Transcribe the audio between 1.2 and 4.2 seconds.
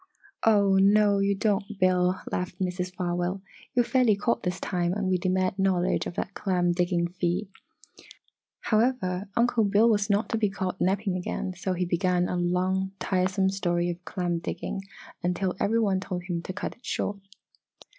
don't, Bill!" laughed Mrs. Farwell. "You're fairly